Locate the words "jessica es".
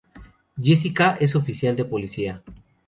0.57-1.35